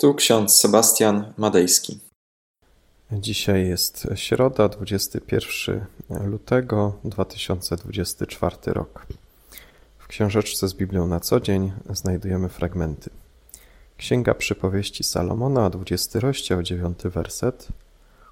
[0.00, 2.00] Tu ksiądz Sebastian Madejski.
[3.12, 5.86] Dzisiaj jest środa, 21
[6.26, 9.06] lutego 2024 rok.
[9.98, 13.10] W książeczce z Biblią na co dzień znajdujemy fragmenty.
[13.96, 17.68] Księga Przypowieści Salomona, 20 rozdział, 9 werset.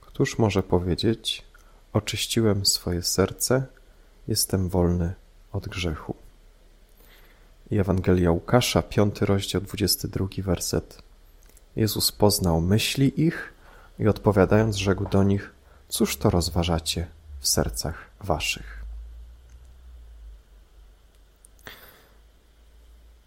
[0.00, 1.44] Któż może powiedzieć:
[1.92, 3.66] Oczyściłem swoje serce,
[4.28, 5.14] jestem wolny
[5.52, 6.14] od grzechu.
[7.70, 11.11] I Ewangelia Łukasza, 5 rozdział, 22 werset.
[11.76, 13.52] Jezus poznał myśli ich
[13.98, 15.50] i odpowiadając rzekł do nich,
[15.88, 17.06] cóż to rozważacie
[17.40, 18.82] w sercach waszych?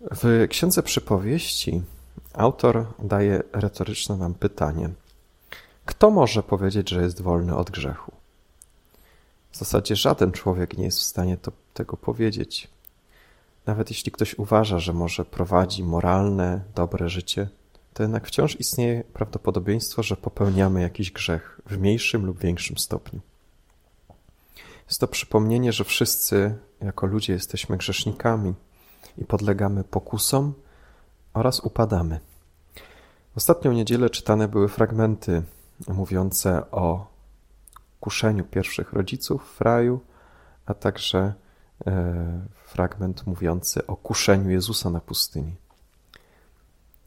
[0.00, 1.82] W Księdze Przypowieści
[2.34, 4.90] autor daje retoryczne nam pytanie.
[5.84, 8.12] Kto może powiedzieć, że jest wolny od grzechu?
[9.50, 12.68] W zasadzie żaden człowiek nie jest w stanie to, tego powiedzieć.
[13.66, 17.48] Nawet jeśli ktoś uważa, że może prowadzi moralne, dobre życie,
[17.98, 23.20] to jednak wciąż istnieje prawdopodobieństwo, że popełniamy jakiś grzech w mniejszym lub większym stopniu.
[24.86, 28.54] Jest to przypomnienie, że wszyscy jako ludzie jesteśmy grzesznikami
[29.18, 30.54] i podlegamy pokusom
[31.34, 32.20] oraz upadamy.
[33.34, 35.42] W ostatnią niedzielę czytane były fragmenty
[35.88, 37.06] mówiące o
[38.00, 40.00] kuszeniu pierwszych rodziców w raju,
[40.66, 41.34] a także
[41.86, 45.67] e, fragment mówiący o kuszeniu Jezusa na pustyni.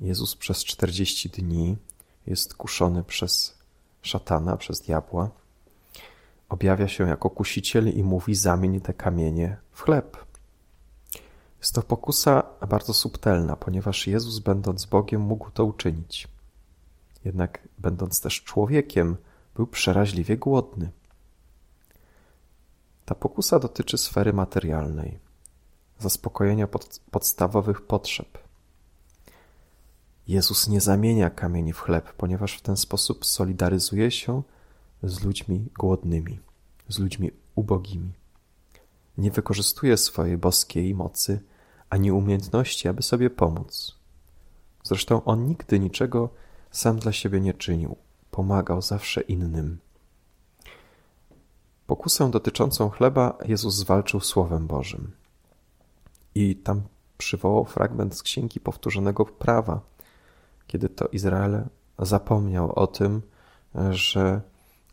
[0.00, 1.76] Jezus przez 40 dni
[2.26, 3.58] jest kuszony przez
[4.02, 5.30] szatana, przez diabła.
[6.48, 10.24] Objawia się jako kusiciel i mówi: Zamień te kamienie w chleb.
[11.58, 16.28] Jest to pokusa bardzo subtelna, ponieważ Jezus, będąc Bogiem, mógł to uczynić.
[17.24, 19.16] Jednak, będąc też człowiekiem,
[19.54, 20.90] był przeraźliwie głodny.
[23.04, 25.18] Ta pokusa dotyczy sfery materialnej,
[25.98, 28.43] zaspokojenia pod, podstawowych potrzeb.
[30.28, 34.42] Jezus nie zamienia kamieni w chleb, ponieważ w ten sposób solidaryzuje się
[35.02, 36.40] z ludźmi głodnymi,
[36.88, 38.12] z ludźmi ubogimi.
[39.18, 41.40] Nie wykorzystuje swojej boskiej mocy
[41.90, 43.96] ani umiejętności, aby sobie pomóc.
[44.82, 46.28] Zresztą on nigdy niczego
[46.70, 47.96] sam dla siebie nie czynił,
[48.30, 49.78] pomagał zawsze innym.
[51.86, 55.12] Pokusę dotyczącą chleba Jezus zwalczył Słowem Bożym.
[56.34, 56.82] I tam
[57.18, 59.80] przywołał fragment z Księgi Powtórzonego Prawa,
[60.66, 61.64] kiedy to Izrael
[61.98, 63.22] zapomniał o tym,
[63.90, 64.40] że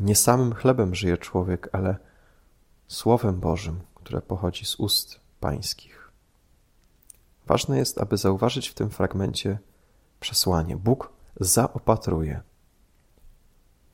[0.00, 1.96] nie samym chlebem żyje człowiek, ale
[2.88, 6.10] Słowem Bożym, które pochodzi z ust pańskich.
[7.46, 9.58] Ważne jest, aby zauważyć w tym fragmencie
[10.20, 10.76] przesłanie.
[10.76, 12.42] Bóg zaopatruje.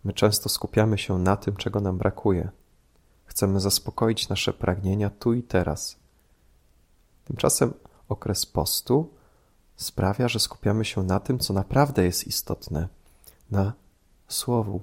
[0.04, 2.50] My często skupiamy się na tym, czego nam brakuje.
[3.24, 5.96] Chcemy zaspokoić nasze pragnienia tu i teraz.
[7.24, 7.74] Tymczasem
[8.08, 9.10] okres postu
[9.76, 12.88] sprawia, że skupiamy się na tym, co naprawdę jest istotne,
[13.50, 13.72] na
[14.28, 14.82] Słowu,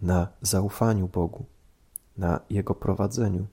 [0.00, 1.44] na zaufaniu Bogu,
[2.16, 3.46] na Jego prowadzeniu.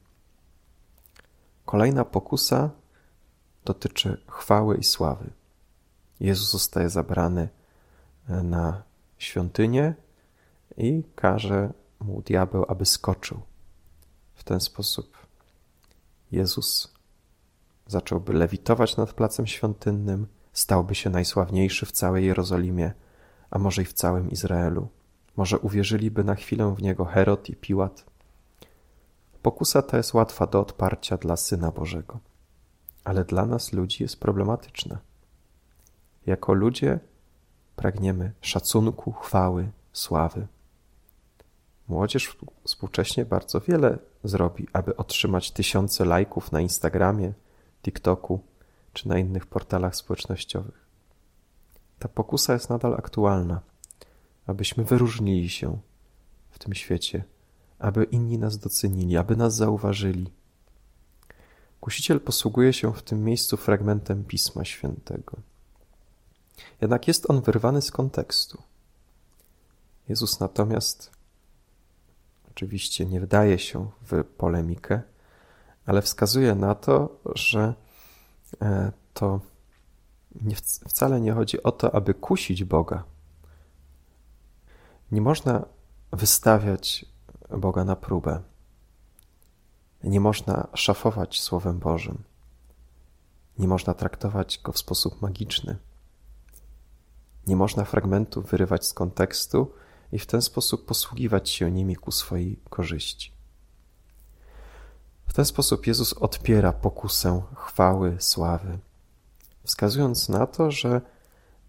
[1.66, 2.70] Kolejna pokusa
[3.66, 5.30] dotyczy chwały i sławy.
[6.20, 7.50] Jezus zostaje zabrany
[8.30, 8.84] e, na
[9.18, 9.94] świątynię
[10.78, 13.42] i każe mu diabeł, aby skoczył.
[14.36, 15.18] W ten sposób
[16.32, 16.97] Jezus
[17.88, 22.94] zacząłby lewitować nad placem świątynnym, stałby się najsławniejszy w całej Jerozolimie,
[23.50, 24.88] a może i w całym Izraelu.
[25.38, 28.06] Może uwierzyliby na chwilę w niego Herod i Piłat.
[29.42, 32.20] Pokusa ta jest łatwa do odparcia dla Syna Bożego,
[33.04, 34.98] ale dla nas ludzi jest problematyczna.
[36.26, 37.00] Jako ludzie
[37.76, 40.48] pragniemy szacunku, chwały, sławy.
[41.88, 47.34] Młodzież współcześnie bardzo wiele zrobi, aby otrzymać tysiące lajków na Instagramie,
[47.88, 48.40] TikToku
[48.94, 50.88] czy na innych portalach społecznościowych.
[52.00, 53.62] Ta pokusa jest nadal aktualna,
[54.48, 55.80] abyśmy wyróżnili się
[56.50, 57.24] w tym świecie,
[57.80, 60.32] aby inni nas docenili, aby nas zauważyli.
[61.82, 65.38] Kusiciel posługuje się w tym miejscu fragmentem Pisma Świętego.
[66.82, 68.64] Jednak jest on wyrwany z kontekstu.
[70.10, 71.12] Jezus natomiast
[72.52, 75.02] oczywiście nie wdaje się w polemikę,
[75.88, 77.74] ale wskazuje na to, że
[78.62, 79.40] e, to
[80.42, 80.56] nie,
[80.88, 83.04] wcale nie chodzi o to, aby kusić Boga.
[85.12, 85.66] Nie można
[86.12, 87.06] wystawiać
[87.50, 88.42] Boga na próbę.
[90.04, 92.24] Nie można szafować Słowem Bożym.
[93.60, 95.78] Nie można traktować go w sposób magiczny.
[97.48, 99.72] Nie można fragmentów wyrywać z kontekstu
[100.12, 103.37] i w ten sposób posługiwać się nimi ku swojej korzyści.
[105.28, 108.80] W ten sposób Jezus odpiera pokusę chwały, sławy,
[109.64, 111.02] wskazując na to, że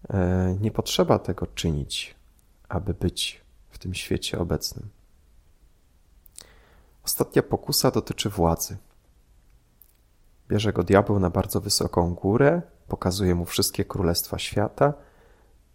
[0.09, 2.15] e, nie potrzeba tego czynić,
[2.69, 4.89] aby być w tym świecie obecnym.
[7.03, 8.77] Ostatnia pokusa dotyczy władzy.
[10.47, 14.93] Bierze go diabeł na bardzo wysoką górę, pokazuje mu wszystkie królestwa świata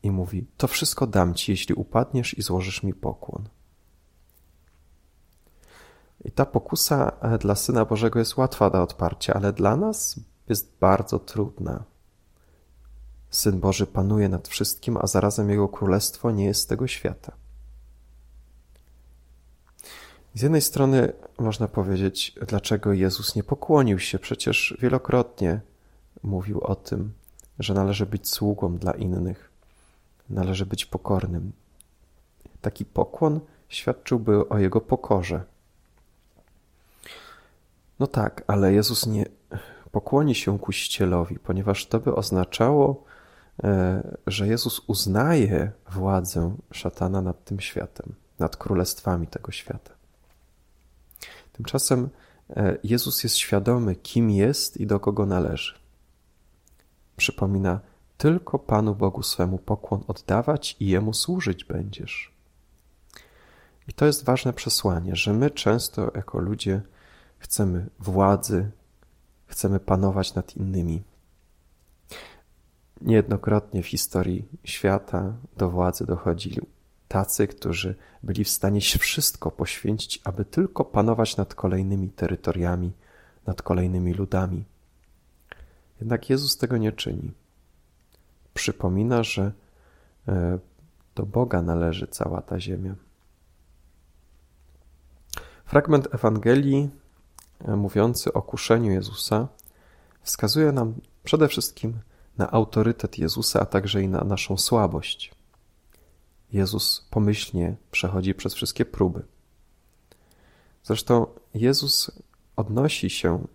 [0.02, 3.48] i mówi: To wszystko dam ci, jeśli upadniesz i złożysz mi pokłon.
[6.34, 11.18] Ta pokusa e, dla Syna Bożego jest łatwa do odparcia, ale dla nas jest bardzo
[11.18, 11.84] trudna.
[13.30, 17.32] Syn Boży panuje nad wszystkim, a zarazem Jego królestwo nie jest z tego świata.
[20.34, 24.18] Z jednej strony można powiedzieć, dlaczego Jezus nie pokłonił się.
[24.18, 25.60] Przecież wielokrotnie
[26.22, 27.12] mówił o tym,
[27.58, 29.50] że należy być sługą dla innych,
[30.30, 31.52] należy być pokornym.
[32.60, 35.44] Taki pokłon świadczyłby o jego pokorze.
[37.98, 39.24] No tak, ale Jezus nie
[39.92, 43.04] pokłoni się kusicielowi, ponieważ to by oznaczało,
[43.64, 49.90] e, że Jezus uznaje władzę szatana nad tym światem, nad królestwami tego świata.
[51.52, 52.08] Tymczasem
[52.50, 55.74] e, Jezus jest świadomy, kim jest i do kogo należy.
[57.16, 57.80] Przypomina,
[58.18, 62.34] tylko Panu Bogu swemu pokłon oddawać i Jemu służyć będziesz.
[63.88, 66.80] I to jest ważne przesłanie, że my często jako ludzie
[67.44, 68.70] chcemy władzy,
[69.46, 71.02] chcemy panować nad innymi.
[73.00, 76.60] Niejednokrotnie w historii świata do władzy dochodzili
[77.08, 82.92] tacy, którzy byli w stanie się wszystko poświęcić, aby tylko panować nad kolejnymi terytoriami,
[83.46, 84.64] nad kolejnymi ludami.
[86.00, 87.32] Jednak Jezus tego nie czyni.
[88.54, 89.52] Przypomina, że
[90.28, 90.58] e,
[91.14, 92.94] do Boga należy cała ta ziemia.
[95.64, 97.03] Fragment Ewangelii
[97.60, 99.48] mówiący o kuszeniu Jezusa
[100.22, 101.98] wskazuje nam przede wszystkim
[102.38, 105.34] na autorytet Jezusa, a także i na naszą słabość.
[106.52, 109.22] Jezus pomyślnie przechodzi przez wszystkie próby.
[110.82, 112.10] Zresztą Jezus
[112.56, 113.46] odnosi się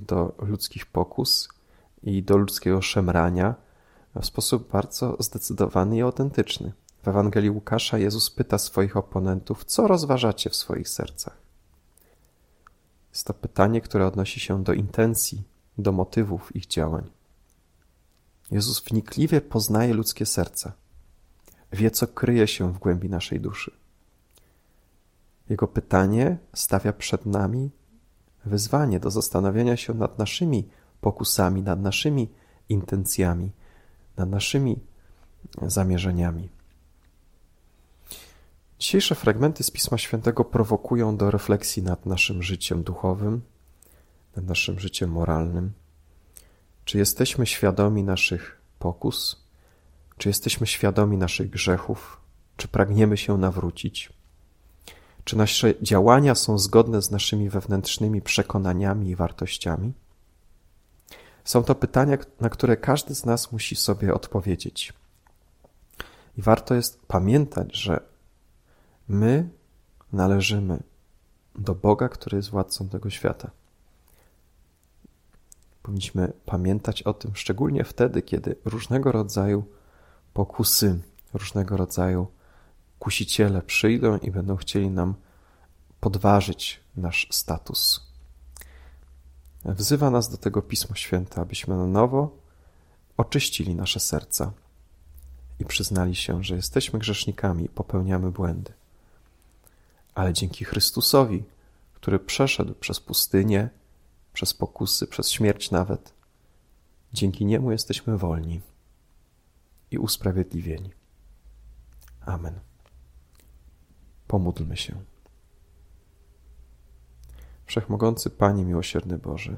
[0.00, 1.48] do ludzkich pokus
[2.02, 3.54] i do ludzkiego szemrania
[4.20, 6.72] w sposób bardzo zdecydowany i autentyczny.
[7.02, 11.36] W Ewangelii Łukasza Jezus pyta swoich oponentów, co rozważacie w swoich sercach.
[13.12, 15.42] Jest to pytanie, które odnosi się do intencji,
[15.78, 17.10] do motywów ich działań.
[18.50, 20.72] Jezus wnikliwie poznaje ludzkie serca
[21.72, 23.76] wie, co kryje się w głębi naszej duszy.
[25.48, 27.70] Jego pytanie stawia przed nami
[28.44, 30.68] wyzwanie do zastanowienia się nad naszymi
[31.00, 32.28] pokusami, nad naszymi
[32.68, 33.52] intencjami,
[34.16, 34.80] nad naszymi
[35.62, 36.48] zamierzeniami.
[38.82, 43.42] Dzisiejsze fragmenty z Pisma Świętego prowokują do refleksji nad naszym życiem duchowym,
[44.36, 45.72] nad naszym życiem moralnym.
[46.84, 49.44] Czy jesteśmy świadomi naszych pokus?
[50.18, 52.20] Czy jesteśmy świadomi naszych grzechów?
[52.56, 54.12] Czy pragniemy się nawrócić?
[55.24, 59.92] Czy nasze działania są zgodne z naszymi wewnętrznymi przekonaniami i wartościami?
[61.44, 64.92] Są to pytania, na które każdy z nas musi sobie odpowiedzieć.
[66.38, 68.11] I warto jest pamiętać, że
[69.12, 69.48] my
[70.12, 70.82] należymy
[71.54, 73.50] do Boga, który jest władcą tego świata.
[75.82, 79.64] Powinniśmy pamiętać o tym szczególnie wtedy, kiedy różnego rodzaju
[80.34, 81.00] pokusy
[81.34, 82.26] różnego rodzaju
[82.98, 85.14] kusiciele przyjdą i będą chcieli nam
[86.00, 88.00] podważyć nasz status.
[89.64, 92.36] Wzywa nas do tego Pismo Święte, abyśmy na nowo
[93.16, 94.52] oczyścili nasze serca
[95.58, 98.72] i przyznali się, że jesteśmy grzesznikami i popełniamy błędy.
[100.14, 101.44] Ale dzięki Chrystusowi,
[101.94, 103.68] który przeszedł przez pustynię,
[104.32, 106.14] przez pokusy, przez śmierć nawet,
[107.12, 108.60] dzięki niemu jesteśmy wolni
[109.90, 110.90] i usprawiedliwieni.
[112.20, 112.60] Amen.
[114.26, 114.94] Pomódlmy się.
[117.66, 119.56] Wszechmogący Panie miłosierny Boży,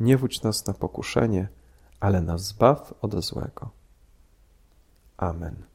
[0.00, 1.48] nie wódź nas na pokuszenie,
[2.00, 3.70] ale nas zbaw od złego.
[5.16, 5.71] Amen.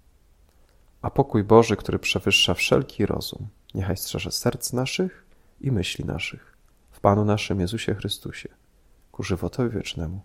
[1.02, 5.26] A pokój Boży, który przewyższa wszelki rozum, niechaj strzeże serc naszych
[5.62, 6.58] i myśli naszych.
[6.92, 8.50] W Panu naszym Jezusie Chrystusie,
[9.12, 10.22] ku żywotowi wiecznemu.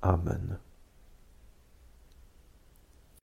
[0.00, 0.56] Amen.